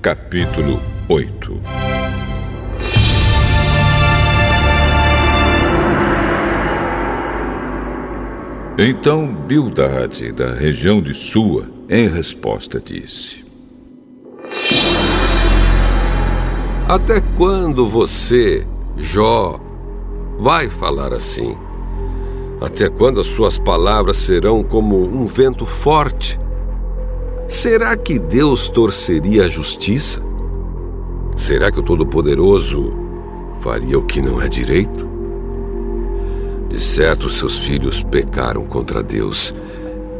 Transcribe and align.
Capítulo 0.00 0.80
8 1.08 1.60
Então 8.78 9.34
Bildad, 9.34 10.30
da 10.30 10.54
região 10.54 11.02
de 11.02 11.12
Sua, 11.12 11.68
em 11.88 12.06
resposta 12.06 12.78
disse: 12.78 13.44
Até 16.88 17.20
quando 17.36 17.88
você, 17.88 18.64
Jó, 18.96 19.58
vai 20.38 20.68
falar 20.68 21.12
assim? 21.12 21.56
Até 22.60 22.88
quando 22.88 23.20
as 23.20 23.26
suas 23.26 23.58
palavras 23.58 24.18
serão 24.18 24.62
como 24.62 24.96
um 24.96 25.26
vento 25.26 25.66
forte? 25.66 26.38
Será 27.48 27.96
que 27.96 28.18
Deus 28.18 28.68
torceria 28.68 29.46
a 29.46 29.48
justiça? 29.48 30.22
Será 31.34 31.72
que 31.72 31.80
o 31.80 31.82
Todo-Poderoso 31.82 32.92
faria 33.62 33.98
o 33.98 34.04
que 34.04 34.20
não 34.20 34.40
é 34.40 34.48
direito? 34.48 35.08
De 36.68 36.78
certo, 36.78 37.30
seus 37.30 37.56
filhos 37.56 38.02
pecaram 38.02 38.64
contra 38.64 39.02
Deus 39.02 39.54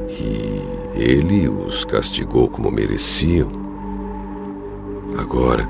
e 0.08 0.62
ele 0.94 1.46
os 1.50 1.84
castigou 1.84 2.48
como 2.48 2.70
mereciam. 2.70 3.48
Agora, 5.18 5.68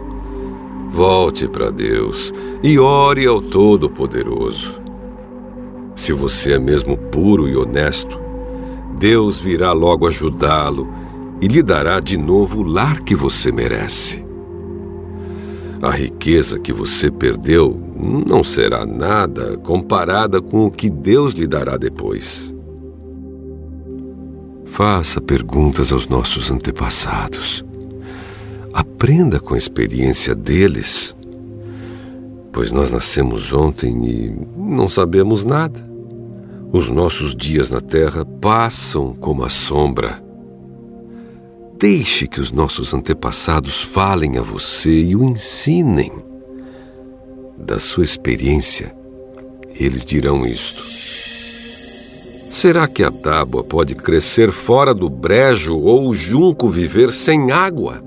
volte 0.92 1.48
para 1.48 1.70
Deus 1.70 2.32
e 2.62 2.78
ore 2.78 3.26
ao 3.26 3.42
Todo-Poderoso. 3.42 4.80
Se 5.96 6.12
você 6.12 6.52
é 6.52 6.58
mesmo 6.58 6.96
puro 6.96 7.48
e 7.48 7.56
honesto, 7.56 8.16
Deus 8.96 9.40
virá 9.40 9.72
logo 9.72 10.06
ajudá-lo 10.06 10.86
e 11.40 11.46
lhe 11.46 11.62
dará 11.62 12.00
de 12.00 12.16
novo 12.16 12.60
o 12.60 12.62
lar 12.62 13.00
que 13.02 13.14
você 13.14 13.52
merece. 13.52 14.24
A 15.80 15.90
riqueza 15.90 16.58
que 16.58 16.72
você 16.72 17.10
perdeu 17.10 17.80
não 18.26 18.42
será 18.42 18.84
nada 18.84 19.56
comparada 19.58 20.42
com 20.42 20.66
o 20.66 20.70
que 20.70 20.90
Deus 20.90 21.34
lhe 21.34 21.46
dará 21.46 21.76
depois. 21.76 22.54
Faça 24.64 25.20
perguntas 25.20 25.92
aos 25.92 26.08
nossos 26.08 26.50
antepassados. 26.50 27.64
Aprenda 28.72 29.40
com 29.40 29.54
a 29.54 29.58
experiência 29.58 30.34
deles, 30.34 31.16
pois 32.52 32.70
nós 32.72 32.90
nascemos 32.90 33.52
ontem 33.52 34.04
e 34.04 34.46
não 34.56 34.88
sabemos 34.88 35.44
nada. 35.44 35.88
Os 36.72 36.88
nossos 36.88 37.34
dias 37.34 37.70
na 37.70 37.80
terra 37.80 38.24
passam 38.24 39.14
como 39.14 39.44
a 39.44 39.48
sombra. 39.48 40.22
Deixe 41.78 42.26
que 42.26 42.40
os 42.40 42.50
nossos 42.50 42.92
antepassados 42.92 43.80
falem 43.80 44.36
a 44.36 44.42
você 44.42 44.90
e 44.90 45.14
o 45.14 45.22
ensinem. 45.22 46.10
Da 47.56 47.78
sua 47.78 48.02
experiência, 48.02 48.92
eles 49.78 50.04
dirão 50.04 50.44
isto. 50.44 50.82
Será 52.50 52.88
que 52.88 53.04
a 53.04 53.12
tábua 53.12 53.62
pode 53.62 53.94
crescer 53.94 54.50
fora 54.50 54.92
do 54.92 55.08
brejo 55.08 55.76
ou 55.76 56.08
o 56.08 56.14
junco 56.14 56.68
viver 56.68 57.12
sem 57.12 57.52
água? 57.52 58.02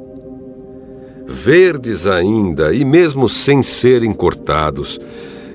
Verdes 1.25 2.07
ainda, 2.07 2.73
e 2.73 2.83
mesmo 2.83 3.29
sem 3.29 3.61
serem 3.61 4.11
cortados, 4.11 4.99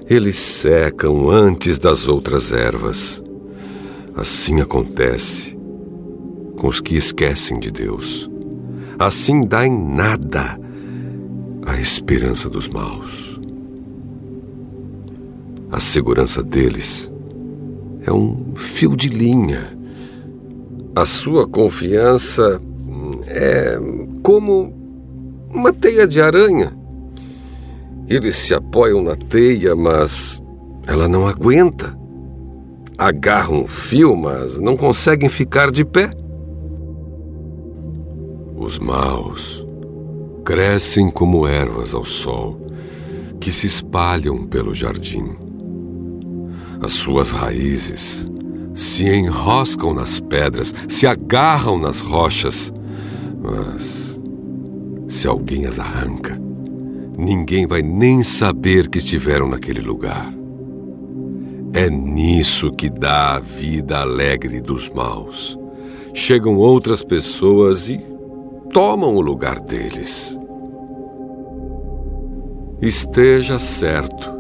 eles 0.09 0.37
secam 0.37 1.29
antes 1.29 1.79
das 1.79 2.09
outras 2.09 2.51
ervas. 2.51 3.23
Assim 4.15 4.63
acontece 4.63 5.56
com 6.57 6.69
os 6.69 6.81
que 6.81 6.97
esquecem 6.97 7.59
de 7.61 7.71
Deus. 7.71 8.31
Assim 8.99 9.47
dá 9.47 9.67
em 9.67 9.95
nada 9.95 10.59
a 11.67 11.79
esperança 11.81 12.49
dos 12.49 12.69
maus. 12.69 13.41
A 15.71 15.81
segurança 15.81 16.43
deles 16.43 17.13
é 18.07 18.13
um 18.13 18.55
fio 18.55 18.97
de 18.97 19.09
linha. 19.09 19.77
A 20.95 21.05
sua 21.05 21.47
confiança 21.47 22.61
é 23.27 23.79
como 24.23 24.73
uma 25.53 25.73
teia 25.73 26.07
de 26.07 26.21
aranha. 26.21 26.73
Eles 28.09 28.37
se 28.37 28.55
apoiam 28.55 29.03
na 29.03 29.17
teia, 29.17 29.75
mas 29.75 30.41
ela 30.87 31.09
não 31.09 31.27
aguenta. 31.27 31.99
Agarram 32.97 33.65
o 33.65 33.67
fio, 33.67 34.17
mas 34.17 34.59
não 34.61 34.77
conseguem 34.77 35.29
ficar 35.29 35.71
de 35.71 35.85
pé. 35.85 36.11
Os 38.57 38.79
maus 38.79 39.67
crescem 40.43 41.11
como 41.11 41.47
ervas 41.47 41.93
ao 41.93 42.05
sol, 42.05 42.59
que 43.39 43.53
se 43.53 43.67
espalham 43.67 44.47
pelo 44.47 44.73
jardim. 44.73 45.35
As 46.81 46.93
suas 46.93 47.31
raízes 47.31 48.27
se 48.75 49.05
enroscam 49.05 49.93
nas 49.93 50.19
pedras, 50.19 50.75
se 50.89 51.07
agarram 51.07 51.79
nas 51.79 52.01
rochas, 52.01 52.73
mas 53.43 54.19
se 55.09 55.29
alguém 55.29 55.67
as 55.67 55.79
arranca, 55.79 56.41
ninguém 57.19 57.67
vai 57.67 57.83
nem 57.83 58.23
saber 58.23 58.89
que 58.89 58.99
estiveram 58.99 59.49
naquele 59.49 59.81
lugar. 59.81 60.33
É 61.75 61.91
nisso 61.91 62.73
que 62.73 62.89
dá 62.89 63.35
a 63.35 63.39
vida 63.39 63.99
alegre 63.99 64.63
dos 64.63 64.89
maus. 64.89 65.59
Chegam 66.15 66.57
outras 66.57 67.03
pessoas 67.03 67.91
e 67.91 68.16
tomam 68.77 69.17
o 69.17 69.23
lugar 69.23 69.59
deles. 69.59 70.39
Esteja 72.83 73.59
certo 73.59 74.31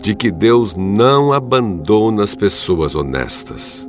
de 0.00 0.16
que 0.16 0.32
Deus 0.32 0.74
não 0.74 1.32
abandona 1.32 2.24
as 2.24 2.34
pessoas 2.34 2.96
honestas, 2.96 3.88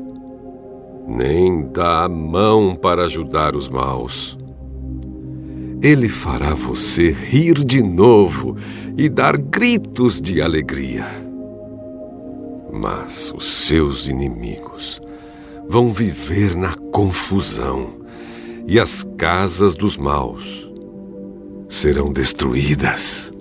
nem 1.08 1.70
dá 1.70 2.04
a 2.04 2.08
mão 2.08 2.76
para 2.76 3.06
ajudar 3.06 3.56
os 3.56 3.68
maus. 3.68 4.38
Ele 5.82 6.08
fará 6.08 6.54
você 6.54 7.10
rir 7.10 7.56
de 7.66 7.82
novo 7.82 8.56
e 8.96 9.10
dar 9.10 9.36
gritos 9.36 10.22
de 10.22 10.40
alegria. 10.40 11.08
Mas 12.72 13.34
os 13.36 13.66
seus 13.66 14.08
inimigos 14.08 15.02
vão 15.68 15.92
viver 15.92 16.56
na 16.56 16.76
confusão 16.92 18.04
e 18.66 18.80
as 18.80 19.04
casas 19.18 19.74
dos 19.76 19.98
maus 19.98 20.72
serão 21.70 22.12
destruídas. 22.12 23.34